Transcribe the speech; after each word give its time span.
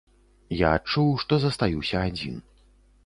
Я 0.61 0.71
адчуў, 0.77 1.11
што 1.25 1.33
застаюся 1.45 1.97
адзін. 2.09 2.43